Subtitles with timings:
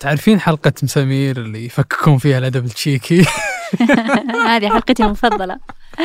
[0.00, 3.24] تعرفين حلقة مسامير اللي يفككون فيها الأدب التشيكي
[4.48, 5.58] هذه حلقتي المفضلة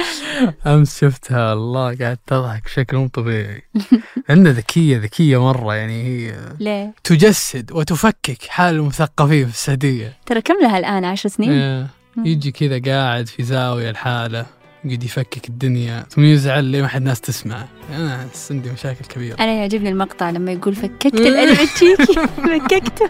[0.67, 3.63] أمس شفتها الله قاعد تضحك بشكل مو طبيعي
[4.29, 10.55] عندها ذكية ذكية مرة يعني هي ليه؟ تجسد وتفكك حال المثقفين في السعودية ترى كم
[10.61, 11.87] لها الآن عشر سنين؟ إيه.
[12.17, 14.45] يجي كذا قاعد في زاوية الحالة
[14.85, 17.65] يقعد يفكك الدنيا ثم يزعل ليه ما حد ناس تسمع.
[17.95, 19.35] أنا أحس عندي مشاكل كبيرة.
[19.39, 22.13] أنا يعجبني المقطع لما يقول فككت الأدب التشيكي
[22.45, 23.09] فككته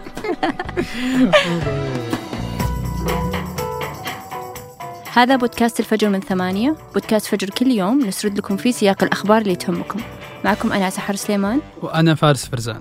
[5.12, 6.76] هذا بودكاست الفجر من ثمانية.
[6.94, 10.00] بودكاست فجر كل يوم نسرد لكم فيه سياق الأخبار اللي تهمكم.
[10.44, 11.60] معكم أنا سحر سليمان.
[11.82, 12.80] وأنا فارس فرزان.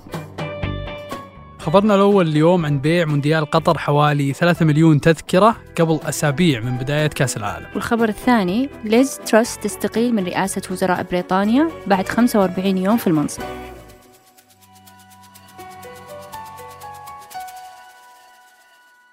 [1.59, 7.07] خبرنا الأول اليوم عن بيع مونديال قطر حوالي 3 مليون تذكرة قبل أسابيع من بداية
[7.07, 7.67] كأس العالم.
[7.75, 13.43] والخبر الثاني ليز تراس تستقيل من رئاسة وزراء بريطانيا بعد 45 يوم في المنصب.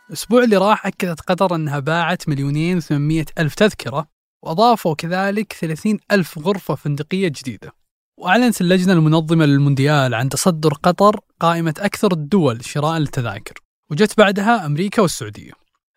[0.08, 4.06] الأسبوع اللي راح أكدت قطر أنها باعت مليونين وثمانمية ألف تذكرة
[4.44, 7.85] وأضافوا كذلك ثلاثين ألف غرفة فندقية جديدة.
[8.18, 13.54] وأعلنت اللجنة المنظمة للمونديال عن تصدر قطر قائمة أكثر الدول شراء للتذاكر
[13.90, 15.52] وجت بعدها أمريكا والسعودية.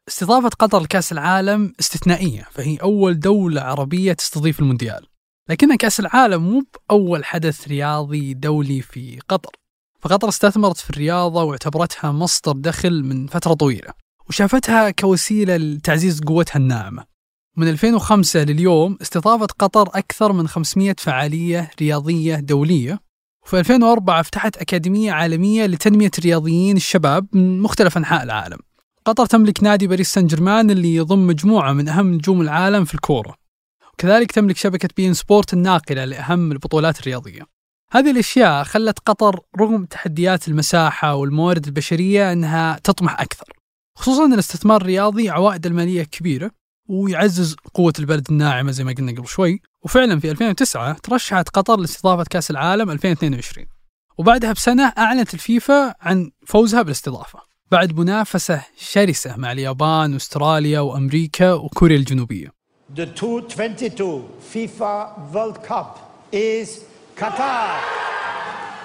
[0.07, 5.05] استضافة قطر لكأس العالم استثنائية فهي أول دولة عربية تستضيف المونديال.
[5.49, 9.51] لكن كأس العالم مو بأول حدث رياضي دولي في قطر.
[10.01, 13.93] فقطر استثمرت في الرياضة واعتبرتها مصدر دخل من فترة طويلة
[14.29, 17.08] وشافتها كوسيلة لتعزيز قوتها الناعمة.
[17.59, 22.99] من 2005 لليوم استضافت قطر أكثر من 500 فعالية رياضية دولية
[23.45, 28.57] وفي 2004 فتحت أكاديمية عالمية لتنمية رياضيين الشباب من مختلف أنحاء العالم.
[29.05, 33.35] قطر تملك نادي باريس سان جيرمان اللي يضم مجموعة من أهم نجوم العالم في الكورة.
[33.93, 37.41] وكذلك تملك شبكة بين سبورت الناقلة لأهم البطولات الرياضية.
[37.91, 43.53] هذه الأشياء خلت قطر رغم تحديات المساحة والموارد البشرية أنها تطمح أكثر
[43.95, 46.58] خصوصا الاستثمار الرياضي عوائد المالية كبيرة
[46.89, 49.61] ويعزز قوة البلد الناعمة زي ما قلنا قبل شوي.
[49.81, 53.67] وفعلا في 2009 ترشحت قطر لاستضافة كأس العالم 2022
[54.17, 57.39] وبعدها بسنة أعلنت الفيفا عن فوزها بالاستضافة.
[57.71, 62.47] بعد منافسة شرسة مع اليابان واستراليا وأمريكا وكوريا الجنوبية.
[62.95, 65.99] The 2022 FIFA World Cup
[66.33, 66.69] is
[67.21, 67.99] Qatar.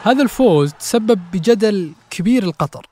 [0.02, 2.86] هذا الفوز تسبب بجدل كبير لقطر.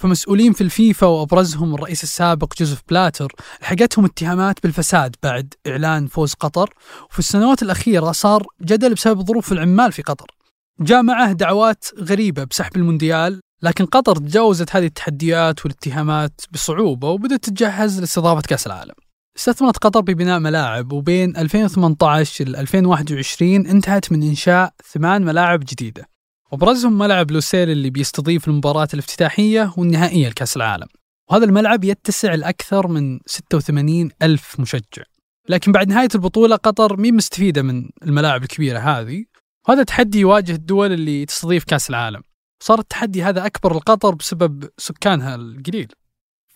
[0.00, 6.74] فمسؤولين في الفيفا وأبرزهم الرئيس السابق جوزيف بلاتر لحقتهم اتهامات بالفساد بعد إعلان فوز قطر
[7.10, 10.26] وفي السنوات الأخيرة صار جدل بسبب ظروف العمال في قطر.
[10.80, 18.00] جاء معه دعوات غريبة بسحب المونديال لكن قطر تجاوزت هذه التحديات والاتهامات بصعوبة وبدأت تتجهز
[18.00, 18.94] لاستضافة كأس العالم.
[19.38, 26.09] استثمرت قطر ببناء ملاعب وبين 2018 ل 2021 انتهت من إنشاء ثمان ملاعب جديدة.
[26.52, 30.86] وابرزهم ملعب لوسيل اللي بيستضيف المباراة الافتتاحية والنهائية لكأس العالم.
[31.30, 35.02] وهذا الملعب يتسع لأكثر من 86 ألف مشجع.
[35.48, 39.24] لكن بعد نهاية البطولة قطر مين مستفيدة من الملاعب الكبيرة هذه؟
[39.68, 42.22] وهذا تحدي يواجه الدول اللي تستضيف كأس العالم.
[42.62, 45.88] صار التحدي هذا أكبر لقطر بسبب سكانها القليل.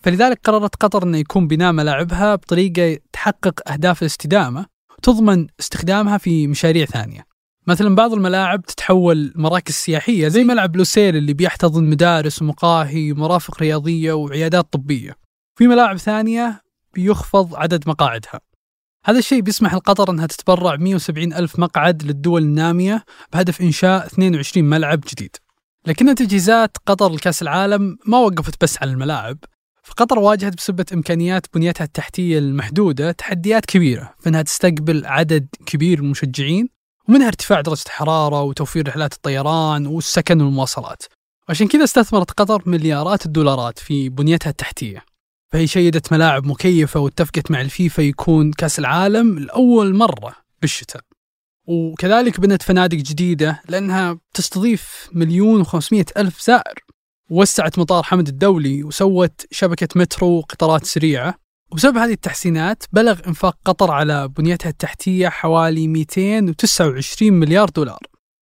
[0.03, 4.65] فلذلك قررت قطر أن يكون بناء ملاعبها بطريقة تحقق أهداف الاستدامة
[4.97, 7.34] وتضمن استخدامها في مشاريع ثانية.
[7.67, 14.13] مثلا بعض الملاعب تتحول مراكز سياحية زي ملعب لوسيل اللي بيحتضن مدارس ومقاهي ومرافق رياضية
[14.13, 15.15] وعيادات طبية.
[15.55, 16.61] في ملاعب ثانية
[16.93, 18.41] بيخفض عدد مقاعدها.
[19.05, 25.01] هذا الشيء بيسمح لقطر أنها تتبرع 170 ألف مقعد للدول النامية بهدف إنشاء 22 ملعب
[25.11, 25.35] جديد.
[25.87, 29.37] لكن تجهيزات قطر لكأس العالم ما وقفت بس على الملاعب.
[29.83, 36.05] فقطر واجهت بسبة إمكانيات بنيتها التحتية المحدودة تحديات كبيرة في أنها تستقبل عدد كبير من
[36.05, 36.74] المشجعين
[37.09, 41.03] ومنها ارتفاع درجة الحرارة وتوفير رحلات الطيران والسكن والمواصلات.
[41.49, 45.05] وعشان كذا استثمرت قطر مليارات الدولارات في بنيتها التحتية.
[45.51, 51.01] فهي شيدت ملاعب مكيفة واتفقت مع الفيفا يكون كأس العالم لأول مرة بالشتاء.
[51.67, 56.79] وكذلك بنت فنادق جديدة لأنها تستضيف مليون وخمسمائة ألف زائر.
[57.29, 61.44] ووسعت مطار حمد الدولي وسوت شبكة مترو وقطارات سريعة.
[61.75, 67.99] وبسبب هذه التحسينات بلغ إنفاق قطر على بنيتها التحتية حوالي 229 مليار دولار.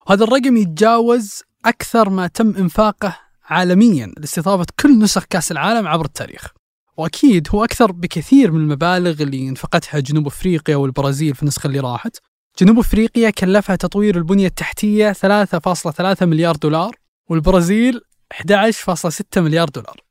[0.08, 6.48] وهذا الرقم يتجاوز أكثر ما تم إنفاقه عالميا لاستضافة كل نسخ كأس العالم عبر التاريخ.
[6.98, 12.18] وأكيد هو أكثر بكثير من المبالغ اللي انفقتها جنوب أفريقيا والبرازيل في النسخة اللي راحت.
[12.60, 16.96] جنوب أفريقيا كلفها تطوير البنية التحتية 3.3 مليار دولار
[17.30, 18.02] والبرازيل
[18.34, 20.03] 11.6 مليار دولار.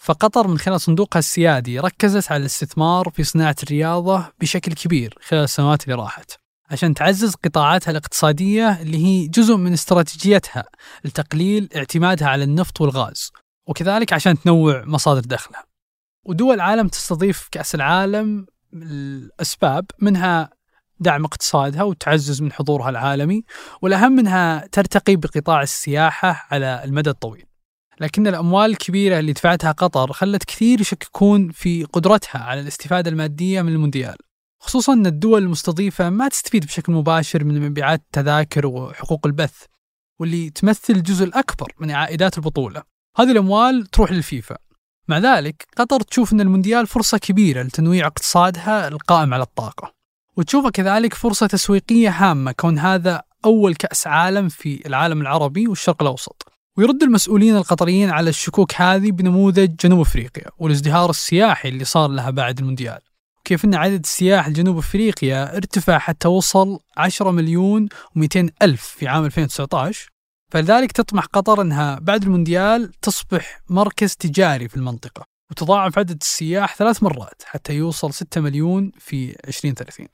[0.00, 5.84] فقطر من خلال صندوقها السيادي ركزت على الاستثمار في صناعة الرياضة بشكل كبير خلال السنوات
[5.84, 6.32] اللي راحت
[6.70, 10.64] عشان تعزز قطاعاتها الاقتصادية اللي هي جزء من استراتيجيتها
[11.04, 13.30] لتقليل اعتمادها على النفط والغاز
[13.66, 15.64] وكذلك عشان تنوع مصادر دخلها.
[16.24, 20.50] ودول العالم تستضيف كأس العالم الأسباب منها
[20.98, 23.44] دعم اقتصادها وتعزز من حضورها العالمي
[23.82, 27.49] والأهم منها ترتقي بقطاع السياحة على المدى الطويل.
[28.00, 33.72] لكن الأموال الكبيرة اللي دفعتها قطر خلت كثير يشككون في قدرتها على الاستفادة المادية من
[33.72, 34.16] المونديال.
[34.60, 39.64] خصوصا أن الدول المستضيفة ما تستفيد بشكل مباشر من مبيعات التذاكر وحقوق البث
[40.20, 42.82] واللي تمثل الجزء الأكبر من عائدات البطولة.
[43.16, 44.56] هذه الأموال تروح للفيفا.
[45.08, 49.94] مع ذلك قطر تشوف أن المونديال فرصة كبيرة لتنويع اقتصادها القائم على الطاقة.
[50.36, 56.59] وتشوفها كذلك فرصة تسويقية هامة كون هذا أول كأس عالم في العالم العربي والشرق الأوسط.
[56.80, 62.58] ويرد المسؤولين القطريين على الشكوك هذه بنموذج جنوب أفريقيا والازدهار السياحي اللي صار لها بعد
[62.58, 62.98] المونديال.
[63.44, 67.88] كيف إن عدد السياح لجنوب أفريقيا ارتفع حتى وصل 10 مليون
[68.18, 70.10] و200 ألف في عام 2019
[70.52, 77.02] فلذلك تطمح قطر إنها بعد المونديال تصبح مركز تجاري في المنطقة وتضاعف عدد السياح ثلاث
[77.02, 80.06] مرات حتى يوصل 6 مليون في 2030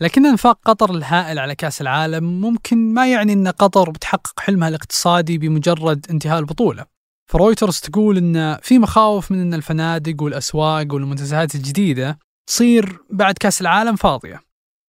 [0.00, 5.38] لكن إنفاق قطر الهائل على كأس العالم ممكن ما يعني إن قطر بتحقق حلمها الاقتصادي
[5.38, 6.84] بمجرد انتهاء البطولة.
[7.30, 13.96] فرويترز تقول إن في مخاوف من إن الفنادق والأسواق والمنتزهات الجديدة تصير بعد كأس العالم
[13.96, 14.40] فاضية.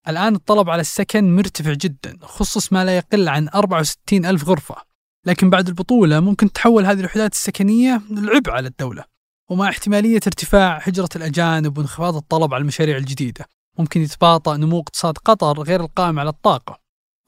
[0.09, 4.77] الآن الطلب على السكن مرتفع جدا خصص ما لا يقل عن 64 ألف غرفة.
[5.27, 9.05] لكن بعد البطولة ممكن تحول هذه الوحدات السكنية للعبء على الدولة
[9.51, 13.45] ومع احتمالية ارتفاع هجرة الأجانب وانخفاض الطلب على المشاريع الجديدة.
[13.79, 16.79] ممكن يتباطأ نمو اقتصاد قطر غير القائم على الطاقة.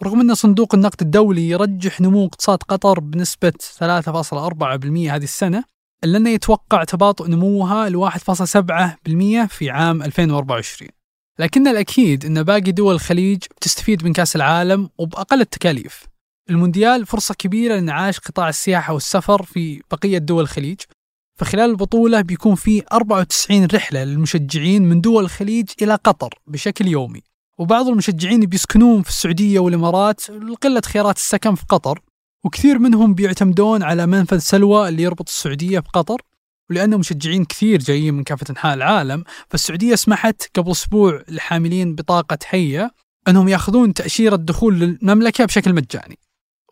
[0.02, 5.64] رغم أن صندوق النقد الدولي يرجح نمو اقتصاد قطر بنسبة 3.4% هذه السنة
[6.04, 10.90] إلا أنه يتوقع تباطؤ نموها ل 1.7% في عام 2024
[11.38, 16.06] لكن الأكيد أن باقي دول الخليج بتستفيد من كأس العالم وبأقل التكاليف.
[16.50, 20.80] المونديال فرصة كبيرة لإنعاش قطاع السياحة والسفر في بقية دول الخليج.
[21.38, 27.22] فخلال البطولة بيكون في 94 رحلة للمشجعين من دول الخليج إلى قطر بشكل يومي.
[27.58, 32.00] وبعض المشجعين بيسكنون في السعودية والإمارات لقلة خيارات السكن في قطر
[32.44, 36.22] وكثير منهم بيعتمدون على منفذ سلوى اللي يربط السعودية بقطر.
[36.70, 42.90] ولأن مشجعين كثير جايين من كافة أنحاء العالم فالسعودية سمحت قبل أسبوع لحاملين بطاقة حية
[43.28, 46.18] أنهم يأخذون تأشيرة دخول للمملكة بشكل مجاني.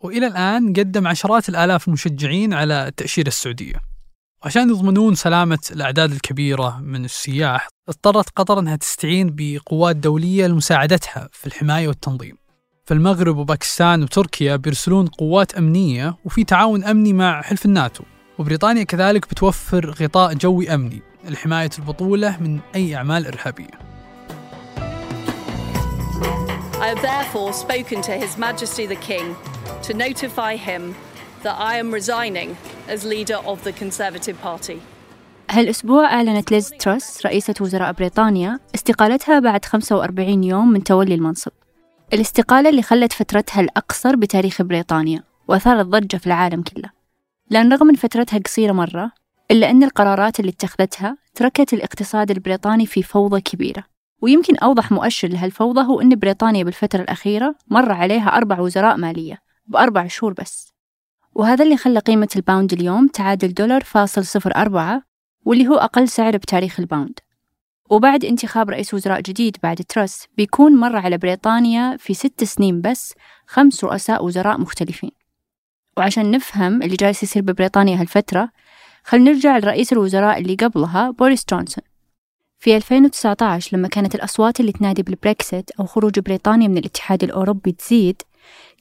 [0.03, 3.96] وإلى الآن قدم عشرات الآلاف المشجعين على التأشيرة السعودية.
[4.43, 11.47] عشان يضمنون سلامة الأعداد الكبيرة من السياح اضطرت قطر أنها تستعين بقوات دولية لمساعدتها في
[11.47, 12.37] الحماية والتنظيم.
[12.85, 18.03] فالمغرب وباكستان وتركيا بيرسلون قوات أمنية وفي تعاون أمني مع حلف الناتو.
[18.37, 23.87] وبريطانيا كذلك بتوفر غطاء جوي أمني لحماية البطولة من أي أعمال إرهابية.
[26.79, 29.35] I have therefore spoken to His Majesty the King
[29.81, 30.95] to notify him
[31.43, 32.49] that I am resigning
[32.89, 34.77] as leader of the Conservative Party.
[35.49, 41.51] هالأسبوع أعلنت ليز تروس رئيسة وزراء بريطانيا استقالتها بعد 45 يوم من تولي المنصب.
[42.13, 46.89] الاستقالة اللي خلت فترتها الأقصر بتاريخ بريطانيا وأثارت ضجة في العالم كله.
[47.49, 49.11] لأن رغم أن فترتها قصيرة مرة
[49.51, 53.83] إلا أن القرارات اللي اتخذتها تركت الاقتصاد البريطاني في فوضى كبيرة.
[54.21, 59.37] ويمكن أوضح مؤشر لهالفوضى هو أن بريطانيا بالفترة الأخيرة مر عليها أربع وزراء مالية
[59.67, 60.76] بأربع شهور بس.
[61.37, 65.01] وهذا اللي خلى قيمة ال pound اليوم تعادل دولار فاصل صفر أربعة
[65.45, 67.19] واللي هو أقل سعر بتاريخ ال pound.
[67.89, 73.13] وبعد انتخاب رئيس وزراء جديد بعد تروس بيكون مر على بريطانيا في ست سنين بس
[73.47, 75.11] خمس رؤساء وزراء مختلفين.
[75.97, 78.49] وعشان نفهم اللي جالس يصير ببريطانيا هالفترة
[79.03, 81.83] خلينا نرجع لرئيس الوزراء اللي قبلها بوريس جونسون.
[82.59, 88.21] في 2019 لما كانت الأصوات اللي تنادي بالبريكسيت أو خروج بريطانيا من الاتحاد الأوروبي تزيد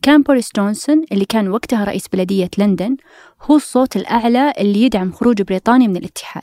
[0.03, 2.97] كان بوريس جونسون اللي كان وقتها رئيس بلدية لندن
[3.43, 6.43] هو الصوت الأعلى اللي يدعم خروج بريطانيا من الاتحاد.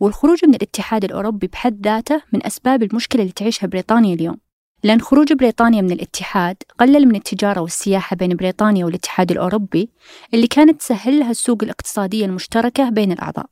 [0.00, 4.36] والخروج من الاتحاد الأوروبي بحد ذاته من أسباب المشكلة اللي تعيشها بريطانيا اليوم.
[4.84, 9.90] لأن خروج بريطانيا من الاتحاد قلل من التجارة والسياحة بين بريطانيا والاتحاد الأوروبي
[10.34, 13.46] اللي كانت تسهل لها السوق الاقتصادية المشتركة بين الأعضاء.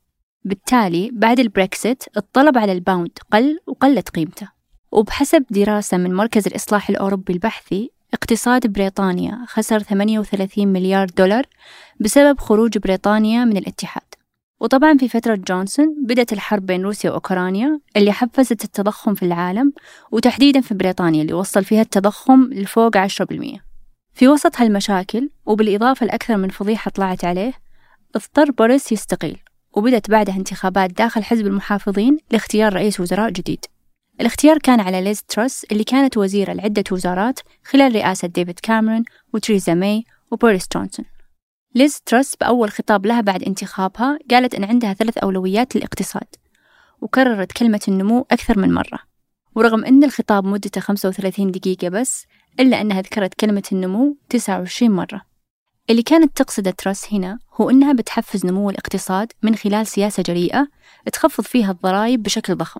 [0.45, 4.57] بالتالي بعد البريكسيت الطلب على ال pound قل وقلت قيمته.
[4.91, 11.43] وبحسب دراسة من مركز الإصلاح الأوروبي البحثي اقتصاد بريطانيا خسر 38 مليار دولار
[11.99, 14.03] بسبب خروج بريطانيا من الاتحاد.
[14.59, 19.73] وطبعا في فترة جونسون بدأت الحرب بين روسيا وأوكرانيا اللي حفزت التضخم في العالم
[20.11, 23.07] وتحديدا في بريطانيا اللي وصل فيها التضخم لفوق 10%
[24.13, 27.53] في وسط هالمشاكل وبالإضافة لأكثر من فضيحة طلعت عليه
[28.15, 29.37] اضطر بوريس يستقيل
[29.73, 33.65] وبدأت بعدها انتخابات داخل حزب المحافظين لاختيار رئيس وزراء جديد.
[34.21, 39.73] الاختيار كان على ليز تروس اللي كانت وزيرة لعدة وزارات خلال رئاسة ديفيد كاميرون وتريزا
[39.73, 41.05] ماي وبوريس جونسون.
[41.75, 46.35] ليز تروس بأول خطاب لها بعد انتخابها قالت أن عندها ثلاث أولويات للاقتصاد
[47.01, 48.99] وكررت كلمة النمو أكثر من مرة.
[49.55, 52.25] ورغم أن الخطاب مدته 35 دقيقة بس
[52.59, 55.21] إلا أنها ذكرت كلمة النمو 29 مرة.
[55.89, 60.67] اللي كانت تقصده تراس هنا هو أنها بتحفز نمو الاقتصاد من خلال سياسة جريئة
[61.13, 62.79] تخفض فيها الضرائب بشكل ضخم.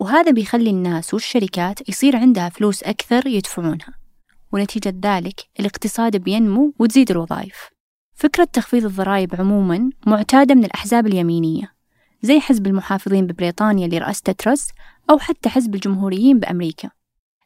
[0.00, 3.94] وهذا بيخلي الناس والشركات يصير عندها فلوس أكثر يدفعونها.
[4.52, 7.70] ونتيجة ذلك الاقتصاد بينمو وتزيد الوظائف.
[8.14, 11.74] فكرة تخفيض الضرائب عموما معتادة من الأحزاب اليمينية
[12.22, 14.70] زي حزب المحافظين ببريطانيا اللي رأسته ترس
[15.10, 16.90] أو حتى حزب الجمهوريين بأمريكا.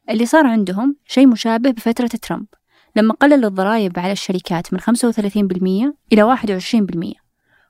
[0.09, 2.47] اللي صار عندهم شيء مشابه بفترة ترامب
[2.95, 7.13] لما قلل الضرائب على الشركات من 35% إلى 21%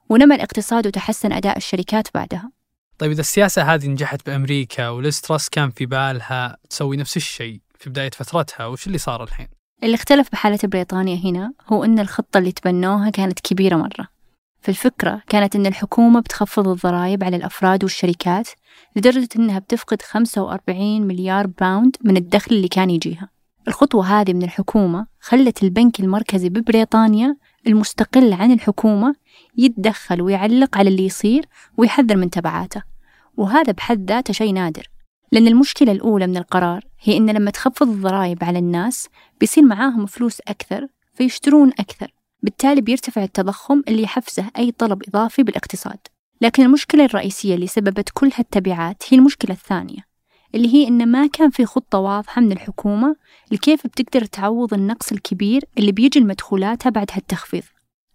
[0.10, 2.52] ونمى الاقتصاد وتحسن أداء الشركات بعدها.
[3.00, 8.10] طيب إذا السياسة هذه نجحت بأمريكا وليسترس كان في بالها تسوي نفس الشيء في بداية
[8.10, 9.48] فترتها وش اللي صار الحين؟
[9.84, 14.08] اللي اختلف بحالة بريطانيا هنا هو أن الخطة اللي تبنوها كانت كبيرة مرة.
[14.62, 18.50] فالفكرة كانت أن الحكومة بتخفض الضرائب على الأفراد والشركات
[18.96, 23.30] لدرجة أنها بتفقد 45 مليار باوند من الدخل اللي كان يجيها.
[23.68, 27.36] الخطوة هذه من الحكومة خلت البنك المركزي ببريطانيا
[27.68, 29.16] المستقل عن الحكومة
[29.58, 31.46] يتدخل ويعلق على اللي يصير
[31.78, 32.89] ويحذر من تبعاته.
[33.40, 34.90] وهذا بحد ذاته شيء نادر.
[35.32, 39.08] لأن المشكلة الأولى من القرار هي إن لما تخفض الضرائب على الناس
[39.40, 42.14] بيصير معاهم فلوس أكثر فيشترون أكثر.
[42.44, 45.98] بالتالي بيرتفع التضخم اللي يحفزه أي طلب إضافي بالاقتصاد.
[46.42, 50.10] لكن المشكلة الرئيسية اللي سببت كل هالتبعات هي المشكلة الثانية
[50.56, 53.16] اللي هي إن ما كان في خطة واضحة من الحكومة
[53.52, 57.64] لكيف بتقدر تعوض النقص الكبير اللي بيجي لمدخولاتها بعد هالتخفيض.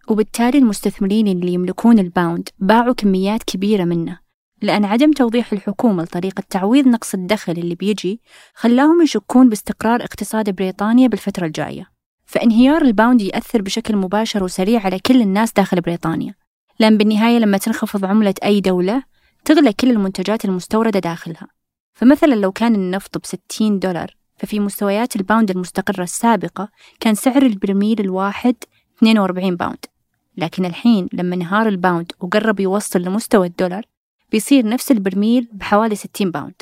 [0.07, 4.24] وبالتالي المستثمرين اللي يملكون الباوند باعوا كميات كبيرة منه.
[4.61, 8.21] لأن عدم توضيح الحكومة لطريقة تعويض نقص الدخل اللي بيجي
[8.53, 11.89] خلاهم يشكون باستقرار اقتصاد بريطانيا بالفترة الجاية.
[12.25, 16.35] فانهيار ال pound يأثر بشكل مباشر وسريع على كل الناس داخل بريطانيا.
[16.79, 19.03] لأن بالنهاية لما تنخفض عملة أي دولة
[19.45, 21.47] تغلى كل المنتجات المستوردة داخلها.
[21.93, 26.69] فمثلا لو كان النفط بستين دولار ففي مستويات ال pound المستقرة السابقة
[26.99, 28.55] كان سعر البرميل الواحد
[28.97, 29.85] 42 pound.
[30.37, 33.85] لكن الحين لما انهار ال pound وقرب يوصل لمستوى الدولار
[34.31, 36.61] بيصير نفس البرميل بحوالي 60 pound.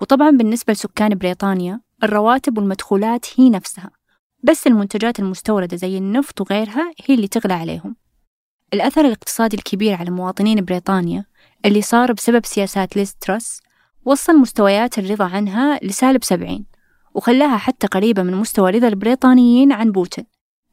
[0.00, 3.90] وطبعا بالنسبة لسكان بريطانيا الرواتب والمدخولات هي نفسها
[4.42, 7.96] بس المنتجات المستوردة زي النفط وغيرها هي اللي تغلى عليهم.
[8.74, 11.24] الأثر الاقتصادي الكبير على مواطنين بريطانيا
[11.64, 13.14] اللي صار بسبب سياسات ليز
[14.04, 16.66] وصل مستويات الرضا عنها لسالب سبعين
[17.14, 20.26] وخلاها حتى قريبة من مستوى رضا البريطانيين عن بوتين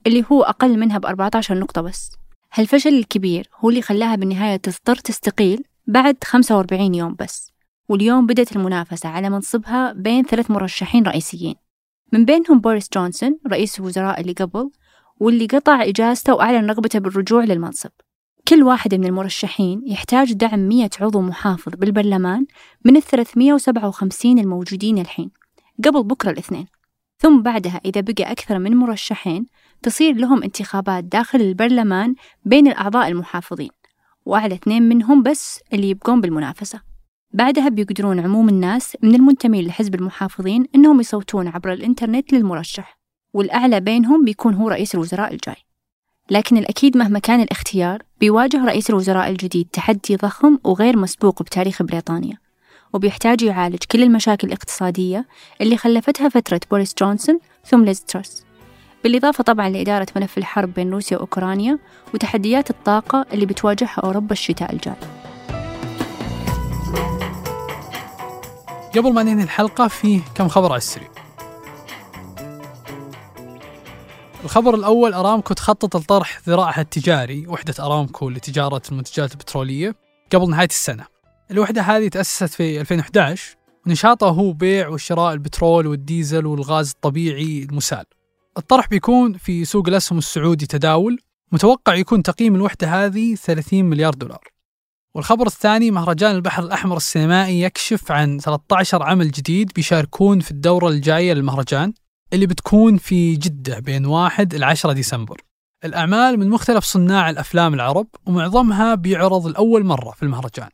[0.07, 2.11] اللي هو أقل منها ب 14 نقطة بس.
[2.53, 7.51] هالفشل الكبير هو اللي خلاها بالنهاية تضطر تستقيل بعد 45 يوم بس.
[7.89, 11.55] واليوم بدأت المنافسة على منصبها بين ثلاث مرشحين رئيسيين.
[12.13, 14.69] من بينهم بوريس جونسون رئيس الوزراء اللي قبل
[15.19, 17.89] واللي قطع إجازته وأعلن رغبته بالرجوع للمنصب.
[18.47, 22.45] كل واحد من المرشحين يحتاج دعم 100 عضو محافظ بالبرلمان
[22.85, 25.31] من ال 357 الموجودين الحين
[25.85, 26.67] قبل بكرة الاثنين.
[27.17, 29.45] ثم بعدها إذا بقى أكثر من مرشحين
[29.83, 33.69] تصير لهم انتخابات داخل البرلمان بين الأعضاء المحافظين.
[34.25, 36.81] وأعلى اثنين منهم بس اللي يبقون بالمنافسة.
[37.33, 42.97] بعدها بيقدرون عموم الناس من المنتمين لحزب المحافظين إنهم يصوتون عبر الإنترنت للمرشح
[43.33, 45.55] والأعلى بينهم بيكون هو رئيس الوزراء الجاي.
[46.29, 52.37] لكن الأكيد مهما كان الاختيار بيواجه رئيس الوزراء الجديد تحدي ضخم وغير مسبوق بتاريخ بريطانيا
[52.93, 55.27] وبيحتاج يعالج كل المشاكل الاقتصادية
[55.61, 58.43] اللي خلفتها فترة بوريس جونسون ثم ليز تروس.
[59.03, 61.79] بالإضافة طبعا لإدارة ملف الحرب بين روسيا وأوكرانيا
[62.13, 64.95] وتحديات الطاقة اللي بتواجهها أوروبا الشتاء الجاي.
[68.95, 71.09] قبل ما ننهي الحلقة فيه كم خبر على السريع.
[74.43, 79.95] الخبر الأول أرامكو تخطط لطرح ذراعها التجاري وحدة أرامكو لتجارة المنتجات البترولية
[80.33, 81.05] قبل نهاية السنة.
[81.51, 83.55] الوحدة هذه تأسست في 2011
[83.87, 88.05] ونشاطها هو بيع وشراء البترول والديزل والغاز الطبيعي المسال.
[88.57, 91.19] الطرح بيكون في سوق الأسهم السعودي تداول
[91.51, 94.47] متوقع يكون تقييم الوحدة هذه 30 مليار دولار.
[95.15, 101.33] والخبر الثاني مهرجان البحر الأحمر السينمائي يكشف عن 13 عمل جديد بيشاركون في الدورة الجاية
[101.33, 101.93] للمهرجان
[102.33, 105.41] اللي بتكون في جدة بين 1 ل 10 ديسمبر.
[105.85, 110.69] الأعمال من مختلف صناع الأفلام العرب ومعظمها بيعرض لأول مرة في المهرجان.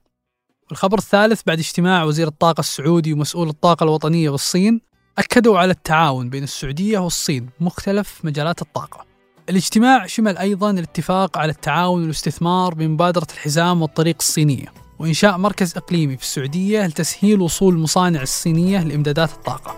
[0.69, 4.81] والخبر الثالث بعد اجتماع وزير الطاقة السعودي ومسؤول الطاقة الوطنية بالصين
[5.18, 9.06] أكدوا على التعاون بين السعودية والصين بمختلف مجالات الطاقة.
[9.50, 14.66] الاجتماع شمل أيضا الاتفاق على التعاون والاستثمار بمبادرة الحزام والطريق الصينية
[15.00, 19.76] وإنشاء مركز إقليمي في السعودية لتسهيل وصول المصانع الصينية لإمدادات الطاقة.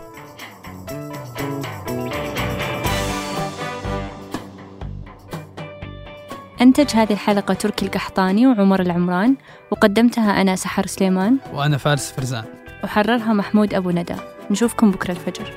[6.61, 9.35] أنتج هذه الحلقة تركي القحطاني وعمر العمران
[9.71, 12.45] وقدمتها أنا سحر سليمان وأنا فارس فرزان.
[12.83, 14.15] وحررها محمود أبو ندى.
[14.51, 15.53] نشوفكم بكرة الفجر.